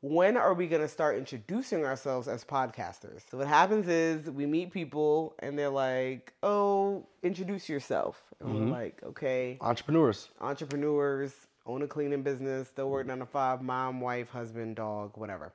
when 0.00 0.36
are 0.36 0.54
we 0.54 0.66
going 0.68 0.82
to 0.82 0.88
start 0.88 1.16
introducing 1.16 1.84
ourselves 1.84 2.28
as 2.28 2.44
podcasters? 2.44 3.22
So 3.30 3.38
what 3.38 3.48
happens 3.48 3.88
is 3.88 4.30
we 4.30 4.46
meet 4.46 4.72
people 4.72 5.34
and 5.40 5.58
they're 5.58 5.68
like, 5.70 6.32
"Oh, 6.42 7.06
introduce 7.22 7.68
yourself." 7.68 8.22
And 8.40 8.48
Mm-hmm. 8.48 8.64
we're 8.64 8.70
like, 8.70 9.02
"Okay, 9.04 9.58
Entrepreneurs. 9.60 10.28
entrepreneurs, 10.40 11.34
own 11.66 11.82
a 11.82 11.86
cleaning 11.88 12.22
business, 12.22 12.68
still 12.68 12.90
work 12.90 13.06
9 13.06 13.18
to 13.18 13.26
5, 13.26 13.62
mom, 13.62 14.00
wife, 14.00 14.30
husband, 14.30 14.76
dog, 14.76 15.16
whatever." 15.16 15.52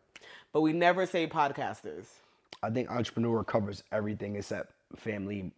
But 0.52 0.62
we 0.62 0.74
never 0.74 1.06
say 1.06 1.26
podcasters. 1.28 2.06
I 2.62 2.70
think 2.70 2.90
entrepreneur 2.92 3.44
covers 3.44 3.84
everything 3.92 4.36
except 4.36 4.74
family. 4.98 5.52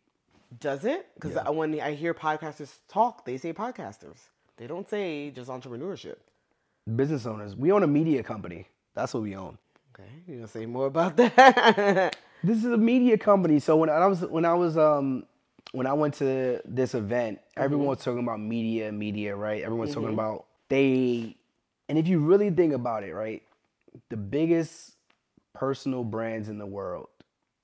Does 0.60 0.86
it? 0.86 1.08
Cuz 1.20 1.36
when 1.50 1.80
I 1.82 1.94
hear 1.94 2.14
podcasters 2.14 2.78
talk, 2.88 3.26
they 3.26 3.38
say 3.38 3.52
podcasters. 3.52 4.30
They 4.58 4.68
don't 4.68 4.88
say 4.88 5.32
just 5.32 5.50
entrepreneurship. 5.50 6.18
Business 6.96 7.26
owners. 7.26 7.56
We 7.56 7.72
own 7.72 7.82
a 7.84 7.88
media 7.88 8.22
company. 8.24 8.68
That's 8.96 9.14
what 9.14 9.24
we 9.24 9.36
own. 9.36 9.58
Okay, 9.94 10.10
you 10.28 10.36
going 10.36 10.48
to 10.48 10.52
say 10.52 10.66
more 10.66 10.88
about 10.88 11.16
that? 11.18 12.16
This 12.44 12.58
is 12.60 12.66
a 12.66 12.78
media 12.78 13.18
company. 13.18 13.60
So 13.60 13.76
when 13.76 13.90
I 13.90 14.06
was 14.08 14.22
when 14.22 14.46
I 14.46 14.54
was 14.54 14.78
um 14.78 15.26
when 15.72 15.88
I 15.88 15.94
went 15.94 16.16
to 16.16 16.62
this 16.66 16.94
event, 16.94 17.40
mm-hmm. 17.40 17.64
everyone 17.64 17.88
was 17.88 18.00
talking 18.00 18.24
about 18.24 18.40
media, 18.40 18.92
media, 18.92 19.36
right? 19.36 19.62
Everyone's 19.64 19.94
talking 19.94 20.10
mm-hmm. 20.10 20.20
about 20.20 20.46
they 20.70 21.36
and 21.90 21.98
if 21.98 22.08
you 22.08 22.20
really 22.20 22.50
think 22.50 22.74
about 22.74 23.04
it, 23.04 23.14
right? 23.14 23.44
The 24.10 24.18
biggest 24.18 24.94
personal 25.54 26.04
brands 26.04 26.50
in 26.50 26.58
the 26.58 26.66
world, 26.66 27.08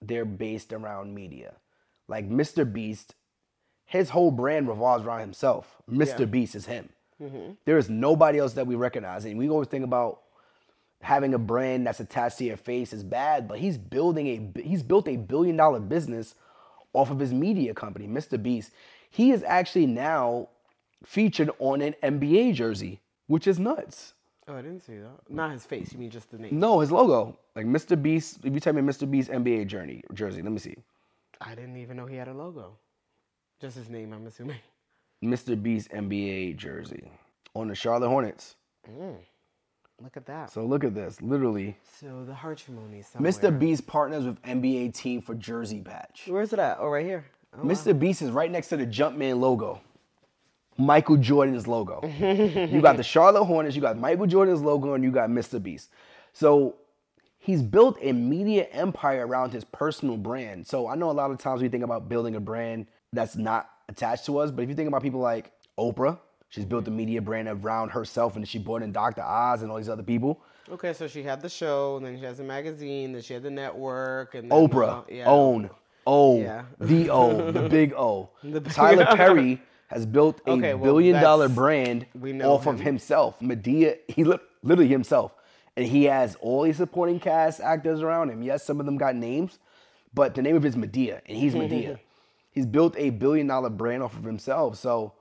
they're 0.02 0.25
based 0.25 0.73
around 0.73 1.13
media. 1.13 1.53
Like 2.08 2.30
Mr. 2.30 2.72
Beast, 2.72 3.16
his 3.86 4.09
whole 4.09 4.31
brand 4.31 4.67
revolves 4.67 5.05
around 5.05 5.22
himself. 5.22 5.81
Mr. 5.89 6.20
Yeah. 6.20 6.25
Beast 6.25 6.55
is 6.55 6.66
him. 6.66 6.89
Mm-hmm. 7.22 7.52
There 7.66 7.77
is 7.77 7.89
nobody 7.89 8.39
else 8.39 8.53
that 8.53 8.66
we 8.66 8.75
recognize. 8.75 9.25
And 9.25 9.38
we 9.38 9.50
always 9.50 9.67
think 9.67 9.84
about 9.84 10.22
having 11.02 11.34
a 11.34 11.38
brand 11.40 11.86
that's 11.88 12.00
attached 12.00 12.38
to 12.40 12.44
your 12.46 12.58
face 12.58 12.94
is 12.94 13.04
bad, 13.04 13.48
but 13.48 13.59
he's 13.59 13.78
building 13.78 14.54
a 14.55 14.62
he's 14.62 14.84
built 14.84 15.08
a 15.08 15.17
billion 15.17 15.58
dollar 15.58 15.80
business 15.80 16.36
off 16.94 17.09
of 17.09 17.20
his 17.20 17.34
media 17.34 17.73
company, 17.73 18.08
Mr. 18.08 18.42
Beast. 18.42 18.72
He 19.09 19.31
is 19.31 19.44
actually 19.44 19.88
now 19.88 20.50
featured 21.06 21.50
on 21.59 21.81
an 21.81 21.95
NBA 22.03 22.53
jersey, 22.53 23.00
which 23.28 23.48
is 23.48 23.59
nuts. 23.59 24.14
oh, 24.48 24.56
I 24.56 24.62
didn't 24.62 24.81
see 24.81 24.98
that. 24.98 25.30
Not 25.30 25.52
his 25.52 25.66
face, 25.66 25.92
you 25.94 26.00
mean 26.00 26.09
just 26.12 26.31
the 26.31 26.38
name. 26.38 26.59
No, 26.59 26.80
his 26.80 26.92
logo, 26.92 27.38
like 27.56 27.66
Mr. 27.66 28.02
Beast. 28.02 28.40
If 28.44 28.53
you 28.53 28.59
type 28.59 28.75
in 28.75 28.86
Mr. 28.86 29.09
Beast 29.09 29.30
NBA 29.30 29.68
journey 29.68 30.03
jersey, 30.14 30.42
let 30.42 30.52
me 30.52 30.59
see. 30.59 30.75
I 31.40 31.56
didn't 31.56 31.78
even 31.78 31.97
know 31.97 32.06
he 32.06 32.16
had 32.18 32.28
a 32.28 32.34
logo. 32.34 32.78
Just 33.59 33.75
his 33.78 33.90
name, 33.90 34.14
I'm 34.14 34.28
assuming. 34.28 34.58
Mr. 35.23 35.62
Beast 35.62 35.90
NBA 35.92 36.58
jersey 36.58 37.09
on 37.56 37.68
the 37.68 37.75
Charlotte 37.75 38.09
Hornets. 38.09 38.56
Mm. 38.90 39.18
Look 40.03 40.17
at 40.17 40.25
that. 40.25 40.52
So 40.52 40.66
look 40.66 40.83
at 40.83 40.95
this, 40.95 41.21
literally. 41.21 41.77
So 41.99 42.25
the 42.25 42.33
Hartrimony 42.33 43.05
somewhere. 43.05 43.31
Mr. 43.31 43.57
Beast 43.57 43.85
partners 43.85 44.25
with 44.25 44.41
NBA 44.41 44.94
team 44.94 45.21
for 45.21 45.35
jersey 45.35 45.81
patch. 45.81 46.23
Where's 46.27 46.53
it 46.53 46.59
at? 46.59 46.77
Oh, 46.80 46.88
right 46.89 47.05
here. 47.05 47.25
Oh, 47.55 47.63
Mr. 47.63 47.97
Beast 47.97 48.22
is 48.22 48.31
right 48.31 48.49
next 48.49 48.69
to 48.69 48.77
the 48.77 48.85
Jumpman 48.88 49.39
logo. 49.39 49.81
Michael 50.77 51.17
Jordan's 51.17 51.67
logo. 51.67 51.99
you 52.03 52.81
got 52.81 52.97
the 52.97 53.03
Charlotte 53.13 53.45
Hornets, 53.45 53.75
you 53.75 53.81
got 53.81 53.97
Michael 53.97 54.25
Jordan's 54.25 54.61
logo, 54.61 54.94
and 54.94 55.03
you 55.03 55.11
got 55.11 55.29
Mr. 55.29 55.61
Beast. 55.61 55.89
So 56.33 56.75
he's 57.38 57.61
built 57.61 57.97
a 58.02 58.13
media 58.13 58.63
empire 58.72 59.27
around 59.27 59.52
his 59.52 59.63
personal 59.66 60.17
brand. 60.17 60.66
So 60.66 60.88
I 60.88 60.95
know 60.95 61.11
a 61.11 61.13
lot 61.13 61.29
of 61.29 61.38
times 61.38 61.61
we 61.61 61.69
think 61.69 61.83
about 61.83 62.09
building 62.09 62.35
a 62.35 62.39
brand 62.39 62.88
that's 63.13 63.35
not 63.35 63.69
attached 63.89 64.25
to 64.27 64.38
us, 64.39 64.49
but 64.49 64.63
if 64.63 64.69
you 64.69 64.75
think 64.75 64.88
about 64.88 65.03
people 65.03 65.19
like 65.19 65.52
Oprah, 65.77 66.17
she's 66.52 66.66
built 66.66 66.88
a 66.88 66.91
media 66.91 67.19
brand 67.21 67.47
around 67.47 67.89
herself 67.89 68.35
and 68.35 68.47
she 68.47 68.59
brought 68.59 68.83
in 68.83 68.91
Dr. 68.91 69.23
Oz 69.23 69.63
and 69.63 69.71
all 69.71 69.77
these 69.77 69.89
other 69.89 70.03
people. 70.03 70.39
Okay, 70.69 70.94
so 70.94 71.07
she 71.07 71.23
had 71.23 71.41
the 71.41 71.49
show, 71.49 71.97
and 71.97 72.05
then 72.05 72.17
she 72.19 72.23
has 72.23 72.39
a 72.39 72.44
magazine, 72.44 73.11
then 73.13 73.21
she 73.23 73.33
had 73.33 73.41
the 73.44 73.49
network, 73.49 74.35
and 74.35 74.49
then, 74.49 74.57
Oprah, 74.57 74.99
uh, 74.99 75.03
yeah. 75.09 75.25
own, 75.27 75.69
O, 76.07 76.39
Yeah. 76.39 76.63
the 76.79 77.09
O, 77.19 77.52
the 77.52 77.67
big 77.67 77.94
O. 77.94 78.29
big 78.44 78.63
Tyler 78.72 79.06
Perry 79.07 79.59
has 79.88 80.06
built 80.06 80.40
a 80.45 80.51
Okay, 80.51 80.73
well, 80.73 80.84
billion 80.94 81.22
dollar 81.22 81.50
brand 81.50 82.06
off 82.44 82.67
of 82.67 82.79
himself. 82.79 83.38
Madea, 83.41 83.97
he 84.07 84.23
li- 84.23 84.38
literally 84.63 84.88
himself. 84.90 85.34
And 85.75 85.85
he 85.85 86.03
has 86.06 86.35
all 86.41 86.63
these 86.63 86.78
supporting 86.78 87.19
cast 87.19 87.59
actors 87.59 88.01
around 88.01 88.29
him. 88.29 88.41
Yes, 88.44 88.63
some 88.63 88.79
of 88.79 88.85
them 88.85 88.97
got 88.97 89.16
names, 89.16 89.57
but 90.13 90.35
the 90.35 90.41
name 90.41 90.56
of 90.56 90.63
it 90.66 90.69
is 90.69 90.75
Madea, 90.75 91.22
and 91.25 91.38
he's 91.38 91.53
Madea. 91.56 92.00
he's 92.51 92.66
built 92.66 92.95
a 92.97 93.09
billion 93.09 93.47
dollar 93.47 93.69
brand 93.69 94.03
off 94.03 94.16
of 94.16 94.23
himself. 94.23 94.78
So 94.78 95.13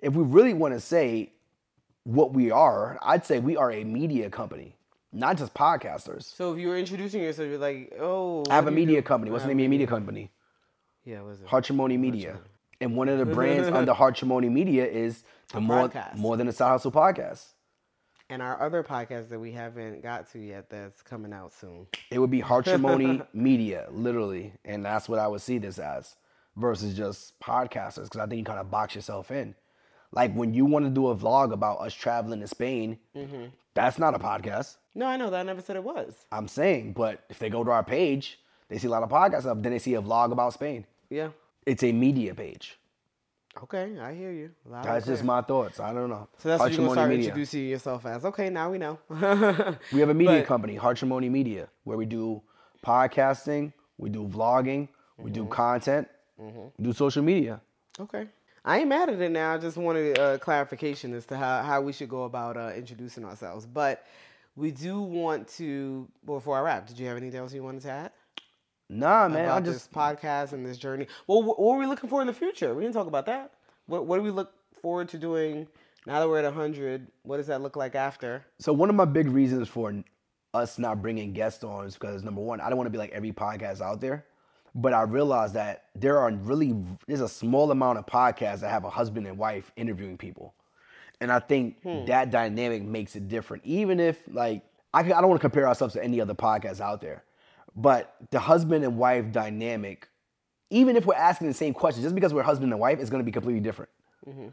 if 0.00 0.14
we 0.14 0.22
really 0.24 0.54
want 0.54 0.74
to 0.74 0.80
say 0.80 1.32
what 2.04 2.32
we 2.32 2.50
are, 2.50 2.98
I'd 3.02 3.26
say 3.26 3.38
we 3.38 3.56
are 3.56 3.70
a 3.72 3.84
media 3.84 4.30
company, 4.30 4.76
not 5.12 5.36
just 5.36 5.54
podcasters. 5.54 6.24
So 6.24 6.52
if 6.52 6.58
you 6.58 6.68
were 6.68 6.78
introducing 6.78 7.22
yourself, 7.22 7.48
you're 7.48 7.58
like, 7.58 7.94
oh. 8.00 8.44
I 8.50 8.54
have 8.54 8.68
a 8.68 8.70
media 8.70 9.00
do? 9.00 9.06
company. 9.06 9.30
What's 9.30 9.44
the 9.44 9.48
name 9.48 9.58
of 9.58 9.62
your 9.62 9.70
media 9.70 9.86
company? 9.86 10.30
Yeah, 11.04 11.22
what 11.22 11.34
is 11.34 11.40
it? 11.40 11.46
Hartrimony 11.46 11.98
Media. 11.98 12.38
And 12.80 12.96
one 12.96 13.08
of 13.08 13.18
the 13.18 13.26
brands 13.34 13.68
under 13.68 13.92
Hartrimony 13.92 14.50
Media 14.50 14.86
is 14.86 15.22
the 15.52 15.60
more, 15.60 15.88
podcast. 15.88 16.16
more 16.16 16.36
than 16.36 16.48
a 16.48 16.52
side 16.52 16.68
hustle 16.68 16.92
podcast. 16.92 17.46
And 18.28 18.42
our 18.42 18.60
other 18.60 18.82
podcast 18.82 19.28
that 19.28 19.38
we 19.38 19.52
haven't 19.52 20.02
got 20.02 20.30
to 20.32 20.40
yet 20.40 20.68
that's 20.68 21.00
coming 21.00 21.32
out 21.32 21.52
soon. 21.52 21.86
It 22.10 22.18
would 22.18 22.30
be 22.30 22.40
Hartrimony 22.40 23.24
Media, 23.32 23.86
literally. 23.90 24.52
And 24.64 24.84
that's 24.84 25.08
what 25.08 25.20
I 25.20 25.28
would 25.28 25.40
see 25.40 25.58
this 25.58 25.78
as 25.78 26.16
versus 26.56 26.96
just 26.96 27.38
podcasters, 27.38 28.04
because 28.04 28.20
I 28.20 28.26
think 28.26 28.40
you 28.40 28.44
kind 28.44 28.58
of 28.58 28.70
box 28.70 28.96
yourself 28.96 29.30
in. 29.30 29.54
Like 30.12 30.32
when 30.34 30.54
you 30.54 30.64
want 30.64 30.84
to 30.86 30.90
do 30.90 31.08
a 31.08 31.16
vlog 31.16 31.52
about 31.52 31.80
us 31.80 31.92
traveling 31.94 32.40
to 32.40 32.46
Spain, 32.48 32.98
that's 33.74 33.98
not 33.98 34.14
a 34.14 34.18
podcast. 34.18 34.76
No, 34.94 35.06
I 35.06 35.16
know 35.16 35.28
that. 35.30 35.40
I 35.40 35.42
never 35.42 35.60
said 35.60 35.76
it 35.76 35.84
was. 35.84 36.24
I'm 36.32 36.48
saying, 36.48 36.92
but 36.94 37.24
if 37.28 37.38
they 37.38 37.50
go 37.50 37.62
to 37.64 37.70
our 37.70 37.84
page, 37.84 38.38
they 38.68 38.78
see 38.78 38.86
a 38.86 38.90
lot 38.90 39.02
of 39.02 39.10
podcasts 39.10 39.46
up, 39.46 39.62
then 39.62 39.72
they 39.72 39.78
see 39.78 39.94
a 39.94 40.00
vlog 40.02 40.32
about 40.32 40.52
Spain. 40.54 40.86
Yeah. 41.10 41.28
It's 41.66 41.82
a 41.82 41.92
media 41.92 42.34
page. 42.34 42.78
Okay, 43.62 43.98
I 43.98 44.12
hear 44.14 44.32
you. 44.32 44.50
Loud 44.66 44.84
That's 44.84 45.06
just 45.06 45.24
my 45.24 45.40
thoughts. 45.40 45.80
I 45.80 45.92
don't 45.92 46.10
know. 46.10 46.28
So 46.38 46.48
that's 46.50 46.60
what 46.60 46.72
you're 46.72 46.80
gonna 46.82 46.92
start 46.92 47.08
Media. 47.08 47.24
introducing 47.28 47.66
yourself 47.66 48.04
as. 48.04 48.24
Okay, 48.26 48.50
now 48.50 48.70
we 48.70 48.76
know. 48.78 48.98
We 49.92 50.00
have 50.00 50.10
a 50.10 50.14
media 50.14 50.40
But- 50.40 50.46
company, 50.46 50.76
Hartrimony 50.76 51.30
Media, 51.30 51.68
where 51.84 51.96
we 51.96 52.04
do 52.06 52.42
podcasting, 52.84 53.72
we 53.98 54.10
do 54.10 54.26
vlogging, 54.26 54.88
we 55.18 55.30
Mm-hmm. 55.30 55.32
do 55.32 55.46
content, 55.46 56.08
we 56.38 56.84
do 56.84 56.92
social 56.92 57.22
media. 57.22 57.60
Okay. 57.98 58.26
I 58.66 58.80
ain't 58.80 58.88
mad 58.88 59.08
at 59.08 59.20
it 59.20 59.30
now. 59.30 59.54
I 59.54 59.58
just 59.58 59.76
wanted 59.76 60.18
uh, 60.18 60.38
clarification 60.38 61.14
as 61.14 61.24
to 61.26 61.36
how, 61.36 61.62
how 61.62 61.80
we 61.80 61.92
should 61.92 62.08
go 62.08 62.24
about 62.24 62.56
uh, 62.56 62.72
introducing 62.74 63.24
ourselves. 63.24 63.64
But 63.64 64.04
we 64.56 64.72
do 64.72 65.00
want 65.00 65.46
to, 65.50 66.08
before 66.24 66.58
I 66.58 66.60
wrap, 66.62 66.88
did 66.88 66.98
you 66.98 67.06
have 67.06 67.16
anything 67.16 67.38
else 67.38 67.54
you 67.54 67.62
wanted 67.62 67.82
to 67.82 67.90
add? 67.90 68.10
Nah, 68.88 69.28
man, 69.28 69.42
I 69.42 69.44
about 69.44 69.64
just 69.64 69.90
this 69.90 69.96
podcast 69.96 70.52
and 70.52 70.66
this 70.66 70.78
journey. 70.78 71.06
Well, 71.28 71.44
what 71.44 71.58
are 71.58 71.78
we 71.78 71.86
looking 71.86 72.10
for 72.10 72.20
in 72.20 72.26
the 72.26 72.32
future? 72.32 72.74
We 72.74 72.82
didn't 72.82 72.94
talk 72.94 73.06
about 73.06 73.26
that. 73.26 73.52
What, 73.86 74.06
what 74.06 74.16
do 74.16 74.22
we 74.22 74.30
look 74.30 74.52
forward 74.82 75.08
to 75.10 75.18
doing 75.18 75.68
now 76.04 76.18
that 76.18 76.28
we're 76.28 76.38
at 76.38 76.44
100? 76.44 77.06
What 77.22 77.36
does 77.36 77.46
that 77.46 77.62
look 77.62 77.76
like 77.76 77.94
after? 77.94 78.44
so 78.58 78.72
one 78.72 78.90
of 78.90 78.96
my 78.96 79.04
big 79.04 79.28
reasons 79.28 79.68
for 79.68 79.94
us 80.54 80.78
not 80.78 81.02
bringing 81.02 81.32
guests 81.32 81.62
on 81.62 81.86
is 81.86 81.94
because 81.94 82.24
number 82.24 82.40
one, 82.40 82.60
I 82.60 82.68
don't 82.68 82.78
want 82.78 82.86
to 82.86 82.92
be 82.92 82.98
like 82.98 83.12
every 83.12 83.32
podcast 83.32 83.80
out 83.80 84.00
there, 84.00 84.24
but 84.76 84.92
I 84.92 85.02
realize 85.02 85.54
that 85.54 85.86
there 85.94 86.18
are 86.18 86.30
really 86.30 86.76
there's 87.08 87.22
a 87.22 87.28
small 87.28 87.70
amount 87.70 87.98
of 87.98 88.06
podcasts 88.06 88.60
that 88.60 88.70
have 88.70 88.84
a 88.84 88.90
husband 88.90 89.26
and 89.26 89.38
wife 89.38 89.72
interviewing 89.74 90.18
people, 90.18 90.54
and 91.20 91.32
I 91.32 91.40
think 91.40 91.82
hmm. 91.82 92.04
that 92.04 92.30
dynamic 92.30 92.82
makes 92.82 93.16
it 93.16 93.28
different. 93.28 93.64
Even 93.64 93.98
if 93.98 94.20
like 94.30 94.62
I, 94.92 95.00
I 95.00 95.02
don't 95.02 95.28
want 95.28 95.40
to 95.40 95.44
compare 95.48 95.66
ourselves 95.66 95.94
to 95.94 96.04
any 96.04 96.20
other 96.20 96.34
podcasts 96.34 96.80
out 96.80 97.00
there, 97.00 97.24
but 97.74 98.14
the 98.30 98.38
husband 98.38 98.84
and 98.84 98.98
wife 98.98 99.32
dynamic, 99.32 100.08
even 100.70 100.94
if 100.94 101.06
we're 101.06 101.14
asking 101.14 101.48
the 101.48 101.54
same 101.54 101.72
questions, 101.72 102.04
just 102.04 102.14
because 102.14 102.34
we're 102.34 102.42
husband 102.42 102.70
and 102.70 102.78
wife, 102.78 103.00
is 103.00 103.08
going 103.08 103.20
to 103.20 103.24
be 103.26 103.32
completely 103.32 103.60
different 103.60 103.90
mm-hmm. 104.28 104.48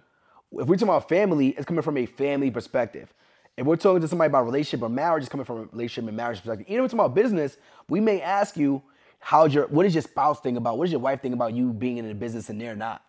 if 0.61 0.67
we're 0.67 0.75
talking 0.75 0.87
about 0.87 1.09
family, 1.09 1.49
it's 1.49 1.65
coming 1.65 1.81
from 1.81 1.97
a 1.97 2.05
family 2.05 2.49
perspective. 2.49 3.13
If 3.55 3.67
we're 3.67 3.75
talking 3.75 4.01
to 4.01 4.07
somebody 4.07 4.27
about 4.27 4.45
relationship 4.45 4.81
or 4.81 4.89
marriage, 4.89 5.23
it's 5.23 5.29
coming 5.29 5.45
from 5.45 5.57
a 5.57 5.63
relationship 5.65 6.07
and 6.07 6.17
marriage 6.17 6.39
perspective. 6.39 6.65
Even 6.67 6.77
if 6.77 6.91
we're 6.91 6.97
talking 6.97 7.11
about 7.11 7.15
business, 7.15 7.57
we 7.87 7.99
may 7.99 8.19
ask 8.19 8.57
you, 8.57 8.81
how's 9.23 9.53
your 9.53 9.67
what 9.67 9.83
does 9.83 9.95
your 9.95 10.01
spouse 10.01 10.39
think 10.41 10.57
about? 10.57 10.77
What 10.77 10.85
does 10.85 10.91
your 10.91 11.01
wife 11.01 11.21
think 11.21 11.33
about 11.33 11.53
you 11.53 11.71
being 11.73 11.97
in 11.97 12.07
the 12.07 12.13
business 12.15 12.49
and 12.49 12.59
they're 12.59 12.75
not? 12.75 13.03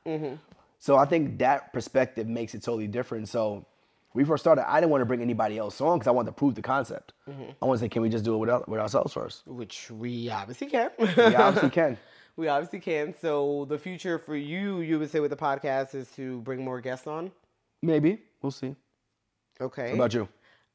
So 0.78 0.96
I 0.96 1.04
think 1.06 1.38
that 1.38 1.72
perspective 1.72 2.26
makes 2.28 2.54
it 2.54 2.62
totally 2.62 2.86
different. 2.86 3.28
So 3.28 3.66
we 4.12 4.22
first 4.24 4.42
started, 4.42 4.68
I 4.70 4.80
didn't 4.80 4.90
want 4.90 5.00
to 5.02 5.06
bring 5.06 5.22
anybody 5.22 5.56
else 5.58 5.80
on 5.80 5.98
because 5.98 6.06
I 6.06 6.10
wanted 6.12 6.26
to 6.30 6.32
prove 6.34 6.54
the 6.54 6.62
concept. 6.62 7.14
I 7.26 7.64
want 7.64 7.78
to 7.80 7.84
say, 7.84 7.88
can 7.88 8.02
we 8.02 8.08
just 8.10 8.24
do 8.24 8.34
it 8.34 8.38
with, 8.38 8.50
our- 8.50 8.64
with 8.68 8.78
ourselves 8.80 9.12
first? 9.12 9.46
Which 9.46 9.90
we 9.90 10.28
obviously 10.30 10.68
can. 10.68 10.90
We 10.98 11.06
obviously 11.34 11.70
can. 11.80 11.98
We 12.36 12.48
obviously 12.48 12.80
can. 12.80 13.14
So 13.20 13.64
the 13.68 13.78
future 13.78 14.18
for 14.18 14.36
you, 14.36 14.80
you 14.80 14.98
would 14.98 15.10
say 15.10 15.20
with 15.20 15.30
the 15.30 15.36
podcast 15.36 15.94
is 15.94 16.08
to 16.12 16.40
bring 16.42 16.64
more 16.64 16.80
guests 16.80 17.06
on. 17.06 17.32
Maybe. 17.82 18.18
We'll 18.42 18.52
see. 18.52 18.74
Okay. 19.60 19.88
What 19.90 19.94
about 19.94 20.14
you? 20.14 20.28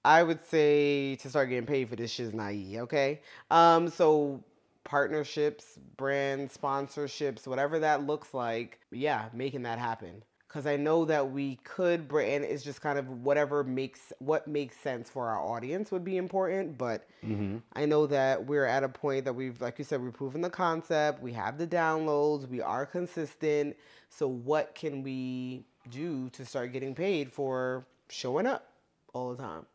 I 0.03 0.23
would 0.23 0.43
say 0.47 1.15
to 1.17 1.29
start 1.29 1.49
getting 1.49 1.65
paid 1.65 1.87
for 1.89 1.95
this 1.97 2.11
shit 2.11 2.27
is 2.27 2.33
naive. 2.33 2.79
Okay. 2.81 3.21
Um. 3.51 3.89
So 3.89 4.43
partnerships, 4.83 5.77
brand 5.97 6.49
sponsorships, 6.51 7.47
whatever 7.47 7.79
that 7.79 8.05
looks 8.05 8.33
like. 8.33 8.79
Yeah, 8.91 9.29
making 9.33 9.63
that 9.63 9.79
happen. 9.79 10.23
because 10.47 10.65
I 10.65 10.77
know 10.77 11.05
that 11.05 11.31
we 11.31 11.57
could 11.63 12.07
bring 12.07 12.33
and 12.37 12.43
it's 12.45 12.63
just 12.63 12.81
kind 12.81 12.97
of 12.97 13.07
whatever 13.23 13.63
makes 13.63 14.11
what 14.19 14.47
makes 14.47 14.75
sense 14.77 15.07
for 15.09 15.27
our 15.29 15.39
audience 15.39 15.91
would 15.91 16.03
be 16.03 16.17
important. 16.17 16.77
But 16.77 17.05
Mm-hmm. 17.25 17.57
I 17.73 17.85
know 17.85 18.07
that 18.07 18.45
we're 18.45 18.65
at 18.65 18.83
a 18.83 18.87
point 18.89 19.25
that 19.25 19.33
we've, 19.33 19.59
like 19.61 19.77
you 19.77 19.83
said, 19.83 20.01
we've 20.01 20.13
proven 20.13 20.39
the 20.41 20.49
concept. 20.49 21.21
We 21.21 21.33
have 21.33 21.57
the 21.57 21.67
downloads. 21.67 22.47
We 22.49 22.61
are 22.61 22.85
consistent. 22.85 23.75
So 24.09 24.27
what 24.27 24.73
can 24.73 25.03
we 25.03 25.65
do 25.91 26.29
to 26.29 26.45
start 26.45 26.71
getting 26.71 26.95
paid 26.95 27.31
for 27.31 27.85
showing 28.09 28.47
up 28.47 28.65
all 29.13 29.35
the 29.35 29.43
time? 29.43 29.65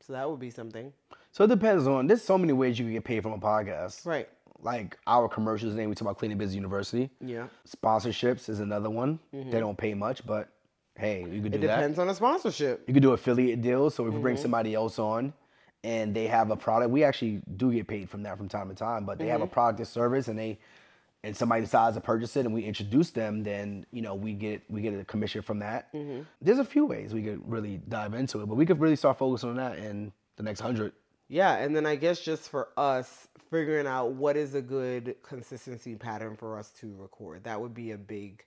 So 0.00 0.12
that 0.12 0.28
would 0.28 0.40
be 0.40 0.50
something, 0.50 0.92
So 1.32 1.44
it 1.44 1.48
depends 1.50 1.86
on. 1.86 2.06
There's 2.08 2.22
so 2.22 2.36
many 2.38 2.52
ways 2.52 2.78
you 2.78 2.84
can 2.86 2.94
get 2.94 3.04
paid 3.04 3.22
from 3.22 3.32
a 3.34 3.38
podcast. 3.38 4.04
right? 4.06 4.28
Like 4.60 4.98
our 5.06 5.28
commercials, 5.28 5.74
name 5.74 5.88
we 5.88 5.94
talk 5.94 6.02
about 6.02 6.18
Cleaning 6.18 6.36
Business 6.38 6.56
University. 6.56 7.10
Yeah. 7.20 7.46
Sponsorships 7.66 8.48
is 8.48 8.60
another 8.60 8.90
one. 8.90 9.18
They 9.32 9.60
don't 9.60 9.78
pay 9.78 9.94
much, 9.94 10.26
but 10.26 10.48
hey, 10.96 11.20
you 11.30 11.40
can 11.40 11.42
do 11.44 11.50
that. 11.50 11.56
It 11.58 11.66
that. 11.68 11.76
depends 11.76 11.98
on 12.00 12.08
the 12.08 12.14
sponsorship. 12.14 12.82
You 12.88 12.92
can 12.94 13.02
do 13.02 13.12
affiliate 13.12 13.62
deals. 13.62 13.94
So 13.94 14.02
if 14.04 14.06
you 14.08 14.12
Mm-hmm. 14.14 14.22
bring 14.22 14.36
somebody 14.36 14.74
else 14.74 14.98
on 14.98 15.32
and 15.84 16.12
they 16.12 16.26
have 16.26 16.50
a 16.50 16.56
product, 16.56 16.90
we 16.90 17.04
actually 17.04 17.40
do 17.56 17.72
get 17.72 17.86
paid 17.86 18.10
from 18.10 18.24
that 18.24 18.36
from 18.36 18.48
time 18.48 18.68
to 18.68 18.74
time. 18.74 19.04
But 19.04 19.18
they 19.18 19.28
have 19.28 19.40
a 19.42 19.44
Mm-hmm. 19.44 19.52
product 19.52 19.80
or 19.80 19.84
service 19.84 20.26
and 20.28 20.36
they 20.38 20.58
and 21.24 21.36
somebody 21.36 21.62
decides 21.62 21.96
to 21.96 22.00
purchase 22.00 22.36
it 22.36 22.44
and 22.46 22.54
we 22.54 22.62
introduce 22.62 23.10
them, 23.10 23.42
then 23.44 23.84
you 23.92 24.02
know 24.02 24.14
we 24.14 24.32
get 24.32 24.62
we 24.68 24.80
get 24.80 24.92
a 24.94 25.04
commission 25.04 25.40
from 25.42 25.60
that. 25.60 25.92
Mm-hmm. 25.94 26.22
There's 26.42 26.58
a 26.58 26.64
few 26.64 26.84
ways 26.86 27.14
we 27.14 27.22
could 27.22 27.40
really 27.48 27.80
dive 27.88 28.14
into 28.14 28.40
it, 28.40 28.46
but 28.46 28.56
we 28.56 28.66
could 28.66 28.80
really 28.80 28.96
start 28.96 29.18
focusing 29.18 29.50
on 29.50 29.56
that 29.56 29.78
in 29.78 30.12
the 30.36 30.42
next 30.42 30.60
hundred. 30.60 30.92
Yeah, 31.28 31.56
and 31.56 31.76
then 31.76 31.86
I 31.86 31.96
guess 31.96 32.20
just 32.20 32.48
for 32.48 32.68
us 32.76 33.28
figuring 33.50 33.86
out 33.86 34.12
what 34.12 34.36
is 34.36 34.54
a 34.54 34.62
good 34.62 35.16
consistency 35.22 35.94
pattern 35.94 36.36
for 36.36 36.58
us 36.58 36.70
to 36.80 36.94
record. 36.98 37.44
That 37.44 37.60
would 37.60 37.74
be 37.74 37.92
a 37.92 37.98
big 37.98 38.44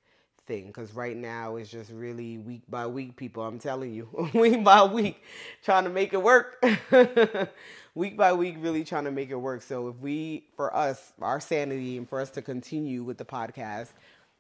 thing 0.48 0.68
because 0.68 0.94
right 0.94 1.16
now 1.16 1.56
it's 1.56 1.70
just 1.70 1.92
really 1.92 2.38
week 2.38 2.64
by 2.70 2.88
week, 2.88 3.16
people. 3.16 3.44
I'm 3.44 3.60
telling 3.60 3.94
you, 3.94 4.30
week 4.34 4.64
by 4.64 4.84
week, 4.84 5.24
trying 5.64 5.84
to 5.84 5.90
make 5.90 6.14
it 6.14 6.22
work. 6.22 6.64
week 7.96 8.18
by 8.18 8.34
week, 8.34 8.58
really 8.60 8.84
trying 8.84 9.06
to 9.06 9.12
make 9.12 9.30
it 9.30 9.36
work. 9.36 9.62
So 9.62 9.88
if 9.88 9.98
we, 9.98 10.46
for 10.56 10.76
us, 10.76 11.14
our 11.22 11.40
sanity, 11.40 11.98
and 11.98 12.08
for 12.08 12.20
us 12.20 12.30
to 12.32 12.42
continue 12.42 13.04
with 13.04 13.18
the 13.18 13.26
podcast, 13.26 13.90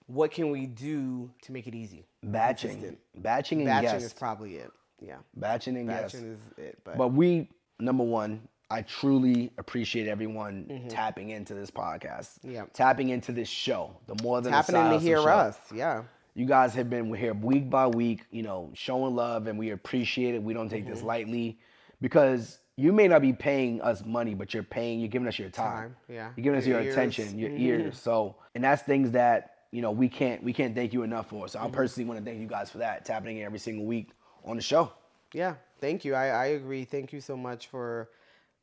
what 0.07 0.31
can 0.31 0.51
we 0.51 0.65
do 0.65 1.29
to 1.43 1.51
make 1.51 1.67
it 1.67 1.75
easy? 1.75 2.05
Batching, 2.23 2.97
batching 3.15 3.59
and 3.59 3.67
Batching 3.67 3.91
guests, 3.91 4.05
is 4.05 4.13
probably 4.13 4.55
it. 4.55 4.71
Yeah, 4.99 5.17
batching 5.35 5.77
and 5.77 5.87
guests. 5.87 6.13
batching 6.13 6.33
is 6.33 6.39
it. 6.57 6.79
But, 6.83 6.97
But 6.97 7.13
we, 7.13 7.49
number 7.81 8.03
one, 8.03 8.47
I 8.69 8.83
truly 8.83 9.51
appreciate 9.57 10.07
everyone 10.07 10.65
Mm-hmm. 10.69 10.87
tapping 10.87 11.29
into 11.31 11.53
this 11.53 11.69
podcast. 11.69 12.39
Yeah. 12.43 12.63
Tapping 12.73 13.09
into 13.09 13.31
this 13.31 13.49
show. 13.49 13.95
The 14.07 14.15
more 14.23 14.39
than 14.41 14.53
a 14.53 14.55
happening 14.57 14.81
side 14.81 14.93
to 14.93 14.99
hear 14.99 15.17
show. 15.17 15.23
us. 15.27 15.57
Yeah. 15.73 16.03
You 16.35 16.45
guys 16.45 16.73
have 16.75 16.89
been 16.89 17.13
here 17.13 17.33
week 17.33 17.69
by 17.69 17.87
week, 17.87 18.21
you 18.31 18.43
know, 18.43 18.69
showing 18.73 19.13
love 19.15 19.47
and 19.47 19.59
we 19.59 19.71
appreciate 19.71 20.35
it. 20.35 20.41
We 20.41 20.53
don't 20.53 20.69
take 20.69 20.85
Mm-hmm. 20.85 20.93
this 20.93 21.03
lightly 21.03 21.59
because 21.99 22.59
you 22.77 22.93
may 22.93 23.07
not 23.09 23.21
be 23.21 23.33
paying 23.33 23.81
us 23.81 24.03
money, 24.05 24.33
but 24.33 24.53
you're 24.53 24.63
paying, 24.63 24.99
you're 25.01 25.09
giving 25.09 25.27
us 25.27 25.37
your 25.37 25.49
time. 25.49 25.89
Time, 25.89 25.95
yeah. 26.07 26.29
You're 26.37 26.43
giving 26.45 26.59
us 26.59 26.65
Your 26.65 26.81
your 26.81 26.91
attention, 26.93 27.37
your 27.37 27.49
Mhm. 27.49 27.59
ears. 27.59 27.99
So, 27.99 28.37
and 28.55 28.63
that's 28.63 28.81
things 28.83 29.11
that, 29.11 29.55
you 29.71 29.81
know, 29.81 29.91
we 29.91 30.07
can't 30.07 30.41
we 30.43 30.53
can't 30.53 30.73
thank 30.73 30.93
you 30.93 31.03
enough 31.03 31.27
for. 31.29 31.47
So 31.49 31.59
Mm-hmm. 31.59 31.67
I 31.67 31.71
personally 31.71 32.07
want 32.07 32.19
to 32.23 32.25
thank 32.25 32.39
you 32.41 32.47
guys 32.47 32.71
for 32.71 32.77
that, 32.79 33.03
tapping 33.03 33.37
in 33.37 33.43
every 33.45 33.59
single 33.59 33.85
week 33.85 34.11
on 34.45 34.55
the 34.55 34.61
show. 34.61 34.91
Yeah, 35.33 35.55
thank 35.81 36.05
you. 36.05 36.15
I, 36.15 36.27
I 36.27 36.45
agree. 36.45 36.85
Thank 36.85 37.11
you 37.11 37.19
so 37.19 37.35
much 37.35 37.67
for 37.67 38.09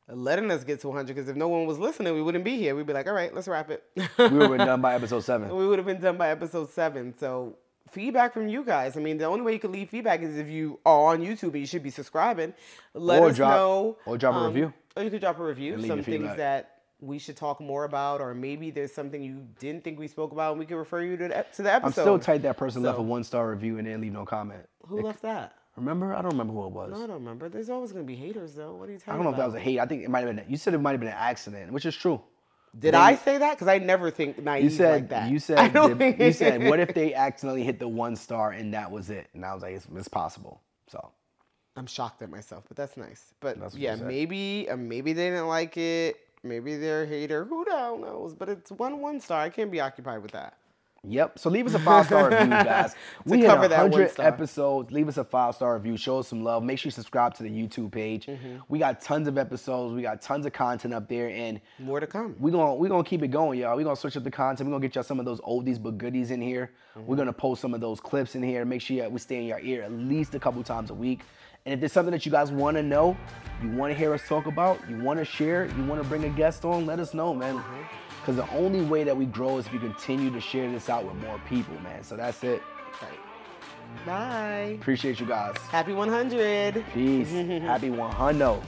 letting 0.07 0.49
us 0.49 0.63
get 0.63 0.79
to 0.81 0.87
100. 0.87 1.13
Because 1.15 1.29
if 1.29 1.35
no 1.35 1.47
one 1.49 1.65
was 1.67 1.77
listening, 1.77 2.13
we 2.15 2.21
wouldn't 2.21 2.43
be 2.43 2.57
here. 2.57 2.75
We'd 2.75 2.87
be 2.87 2.93
like, 2.93 3.07
all 3.07 3.13
right, 3.13 3.33
let's 3.33 3.47
wrap 3.47 3.69
it. 3.69 3.83
We 4.17 4.29
were 4.47 4.57
done 4.57 4.81
by 4.81 4.95
episode 4.99 5.21
seven. 5.21 5.55
we 5.55 5.67
would 5.67 5.77
have 5.77 5.85
been 5.85 6.01
done 6.01 6.17
by 6.17 6.29
episode 6.29 6.69
seven. 6.71 7.13
So 7.19 7.57
feedback 7.91 8.33
from 8.33 8.47
you 8.47 8.63
guys. 8.63 8.97
I 8.97 8.99
mean, 9.01 9.17
the 9.17 9.25
only 9.25 9.41
way 9.41 9.53
you 9.53 9.59
can 9.59 9.71
leave 9.71 9.89
feedback 9.89 10.21
is 10.21 10.37
if 10.37 10.47
you 10.47 10.79
are 10.85 11.13
on 11.13 11.21
YouTube 11.21 11.49
and 11.51 11.59
you 11.59 11.65
should 11.67 11.83
be 11.83 11.91
subscribing. 11.91 12.53
Let 12.93 13.21
Or 13.21 13.27
us 13.29 13.35
drop- 13.35 13.53
know. 13.53 13.97
or 14.05 14.17
drop 14.17 14.35
a 14.35 14.37
um, 14.39 14.47
review. 14.47 14.73
Or 14.95 15.03
you 15.03 15.09
could 15.11 15.21
drop 15.21 15.39
a 15.39 15.43
review. 15.43 15.79
Some 15.85 16.01
things 16.03 16.35
that 16.37 16.75
we 17.01 17.17
should 17.17 17.37
talk 17.37 17.61
more 17.61 17.85
about, 17.85 18.19
or 18.19 18.33
maybe 18.33 18.71
there's 18.71 18.91
something 18.91 19.23
you 19.23 19.47
didn't 19.59 19.85
think 19.85 19.97
we 19.97 20.07
spoke 20.09 20.33
about, 20.33 20.51
and 20.51 20.59
we 20.59 20.65
can 20.65 20.75
refer 20.75 21.01
you 21.01 21.15
to 21.15 21.27
the, 21.29 21.45
to 21.55 21.61
the 21.63 21.71
episode. 21.71 21.85
I'm 22.01 22.05
still 22.05 22.19
tight 22.19 22.41
that 22.41 22.57
person 22.57 22.83
left 22.83 22.99
a 22.99 23.01
one 23.01 23.23
star 23.23 23.49
review 23.49 23.77
and 23.77 23.85
didn't 23.87 24.01
leave 24.01 24.11
no 24.11 24.25
comment. 24.25 24.67
Who 24.87 25.01
left 25.01 25.21
that? 25.21 25.53
Remember? 25.79 26.13
I 26.13 26.21
don't 26.21 26.31
remember 26.31 26.53
who 26.53 26.65
it 26.65 26.71
was. 26.71 26.91
No, 26.91 26.97
I 27.03 27.07
don't 27.07 27.15
remember. 27.15 27.49
There's 27.49 27.69
always 27.69 27.91
going 27.91 28.05
to 28.05 28.07
be 28.07 28.15
haters, 28.15 28.53
though. 28.55 28.73
What 28.75 28.89
are 28.89 28.91
you 28.91 28.99
talking 28.99 29.13
about? 29.13 29.13
I 29.13 29.17
don't 29.17 29.25
know 29.25 29.31
if 29.31 29.37
that 29.37 29.45
was 29.45 29.55
a 29.55 29.59
hate. 29.59 29.79
I 29.79 29.85
think 29.85 30.03
it 30.03 30.09
might 30.09 30.25
have 30.25 30.35
been. 30.35 30.45
You 30.47 30.57
said 30.57 30.73
it 30.73 30.79
might 30.79 30.91
have 30.91 30.99
been 30.99 31.09
an 31.09 31.15
accident, 31.17 31.71
which 31.71 31.85
is 31.85 31.95
true. 31.95 32.21
Did 32.77 32.93
I 32.95 33.15
say 33.15 33.39
that? 33.39 33.55
Because 33.55 33.67
I 33.67 33.79
never 33.79 34.11
think 34.11 34.37
naive 34.43 34.65
You 34.65 34.69
said 34.69 34.91
like 34.91 35.09
that. 35.09 35.29
you 35.31 35.35
I 35.37 35.39
said 35.39 35.73
don't 35.73 35.97
did- 35.97 36.19
you 36.19 36.31
said 36.31 36.63
what 36.63 36.79
if 36.79 36.93
they 36.93 37.13
accidentally 37.15 37.63
hit 37.63 37.79
the 37.79 37.87
one 37.87 38.15
star 38.15 38.51
and 38.51 38.73
that 38.75 38.91
was 38.91 39.09
it? 39.09 39.27
And 39.33 39.43
I 39.43 39.53
was 39.53 39.63
like, 39.63 39.73
it's, 39.75 39.87
it's 39.95 40.07
possible. 40.07 40.61
So 40.87 41.11
I'm 41.75 41.87
shocked 41.87 42.21
at 42.21 42.29
myself, 42.29 42.65
but 42.67 42.77
that's 42.77 42.95
nice. 42.95 43.33
But 43.39 43.59
That's 43.59 43.75
yeah, 43.75 43.95
maybe 43.95 44.67
uh, 44.69 44.77
maybe 44.77 45.13
they 45.13 45.29
didn't 45.29 45.47
like 45.47 45.77
it. 45.77 46.17
Maybe 46.43 46.77
they're 46.77 47.03
a 47.03 47.07
hater. 47.07 47.43
Who 47.45 47.65
the 47.65 47.71
hell 47.75 47.97
knows? 47.97 48.35
But 48.35 48.49
it's 48.49 48.71
one 48.71 49.01
one 49.01 49.19
star. 49.19 49.41
I 49.41 49.49
can't 49.49 49.71
be 49.71 49.79
occupied 49.79 50.21
with 50.21 50.31
that. 50.31 50.55
Yep. 51.07 51.39
So 51.39 51.49
leave 51.49 51.65
us 51.65 51.73
a 51.73 51.79
five 51.79 52.05
star 52.07 52.29
review, 52.29 52.49
guys. 52.49 52.95
We 53.25 53.41
cover 53.43 53.67
that 53.67 53.81
one 53.83 53.91
100 53.91 54.11
star. 54.11 54.25
episodes. 54.27 54.91
Leave 54.91 55.07
us 55.07 55.17
a 55.17 55.23
five 55.23 55.55
star 55.55 55.75
review. 55.75 55.95
Show 55.97 56.19
us 56.19 56.27
some 56.27 56.43
love. 56.43 56.61
Make 56.63 56.79
sure 56.79 56.87
you 56.87 56.91
subscribe 56.91 57.33
to 57.35 57.43
the 57.43 57.49
YouTube 57.49 57.91
page. 57.91 58.25
Mm-hmm. 58.25 58.57
We 58.67 58.79
got 58.79 58.99
tons 59.01 59.27
of 59.27 59.37
episodes. 59.37 59.93
We 59.93 60.01
got 60.01 60.21
tons 60.21 60.45
of 60.45 60.53
content 60.53 60.93
up 60.93 61.07
there, 61.07 61.29
and 61.29 61.61
More 61.79 61.99
to 61.99 62.07
come. 62.07 62.35
we're 62.39 62.51
gonna 62.51 62.75
we 62.75 62.89
gonna 62.89 63.03
keep 63.03 63.23
it 63.23 63.29
going, 63.29 63.59
y'all. 63.59 63.77
We're 63.77 63.83
gonna 63.83 63.95
switch 63.95 64.17
up 64.17 64.23
the 64.23 64.31
content. 64.31 64.67
We're 64.69 64.73
gonna 64.75 64.87
get 64.87 64.95
y'all 64.95 65.03
some 65.03 65.19
of 65.19 65.25
those 65.25 65.39
oldies 65.41 65.81
but 65.81 65.97
goodies 65.97 66.31
in 66.31 66.41
here. 66.41 66.71
We're 66.95 67.15
gonna 67.15 67.31
post 67.33 67.61
some 67.61 67.73
of 67.73 67.79
those 67.79 67.99
clips 68.01 68.35
in 68.35 68.43
here. 68.43 68.65
Make 68.65 68.81
sure 68.81 69.09
we 69.09 69.19
stay 69.19 69.37
in 69.37 69.45
your 69.45 69.59
ear 69.61 69.83
at 69.83 69.91
least 69.93 70.35
a 70.35 70.39
couple 70.39 70.61
times 70.63 70.89
a 70.89 70.93
week. 70.93 71.21
And 71.65 71.73
if 71.73 71.79
there's 71.81 71.91
something 71.93 72.11
that 72.11 72.25
you 72.25 72.31
guys 72.31 72.51
want 72.51 72.77
to 72.77 72.83
know, 72.83 73.15
you 73.61 73.69
want 73.71 73.91
to 73.93 73.97
hear 73.97 74.13
us 74.13 74.21
talk 74.27 74.45
about, 74.47 74.79
you 74.89 74.97
want 75.01 75.19
to 75.19 75.25
share, 75.25 75.65
you 75.77 75.83
want 75.83 76.01
to 76.01 76.07
bring 76.07 76.23
a 76.23 76.29
guest 76.29 76.63
on, 76.65 76.85
let 76.85 76.99
us 76.99 77.13
know, 77.13 77.33
man. 77.33 77.61
Because 78.19 78.35
the 78.35 78.49
only 78.51 78.81
way 78.81 79.03
that 79.03 79.15
we 79.15 79.25
grow 79.25 79.57
is 79.57 79.67
if 79.67 79.73
you 79.73 79.79
continue 79.79 80.31
to 80.31 80.41
share 80.41 80.71
this 80.71 80.89
out 80.89 81.05
with 81.05 81.15
more 81.15 81.39
people, 81.47 81.79
man. 81.81 82.03
So 82.03 82.15
that's 82.15 82.43
it. 82.43 82.61
Right. 83.01 84.05
Bye. 84.05 84.77
Appreciate 84.79 85.19
you 85.19 85.25
guys. 85.25 85.55
Happy 85.69 85.93
100. 85.93 86.85
Peace. 86.93 87.31
Happy 87.31 87.89
100. 87.89 88.61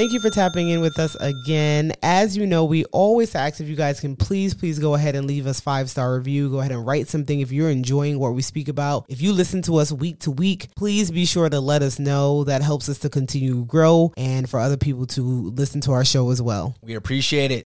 Thank 0.00 0.12
you 0.12 0.20
for 0.20 0.30
tapping 0.30 0.70
in 0.70 0.80
with 0.80 0.98
us 0.98 1.14
again. 1.16 1.92
As 2.02 2.34
you 2.34 2.46
know, 2.46 2.64
we 2.64 2.86
always 2.86 3.34
ask 3.34 3.60
if 3.60 3.68
you 3.68 3.76
guys 3.76 4.00
can 4.00 4.16
please, 4.16 4.54
please 4.54 4.78
go 4.78 4.94
ahead 4.94 5.14
and 5.14 5.26
leave 5.26 5.46
us 5.46 5.60
five 5.60 5.90
star 5.90 6.14
review. 6.16 6.48
Go 6.48 6.60
ahead 6.60 6.72
and 6.72 6.86
write 6.86 7.08
something 7.08 7.40
if 7.40 7.52
you're 7.52 7.68
enjoying 7.68 8.18
what 8.18 8.32
we 8.32 8.40
speak 8.40 8.68
about. 8.68 9.04
If 9.10 9.20
you 9.20 9.34
listen 9.34 9.60
to 9.60 9.76
us 9.76 9.92
week 9.92 10.20
to 10.20 10.30
week, 10.30 10.74
please 10.74 11.10
be 11.10 11.26
sure 11.26 11.50
to 11.50 11.60
let 11.60 11.82
us 11.82 11.98
know. 11.98 12.44
That 12.44 12.62
helps 12.62 12.88
us 12.88 12.96
to 13.00 13.10
continue 13.10 13.56
to 13.56 13.66
grow 13.66 14.14
and 14.16 14.48
for 14.48 14.58
other 14.58 14.78
people 14.78 15.04
to 15.08 15.20
listen 15.20 15.82
to 15.82 15.92
our 15.92 16.06
show 16.06 16.30
as 16.30 16.40
well. 16.40 16.74
We 16.80 16.94
appreciate 16.94 17.50
it. 17.50 17.58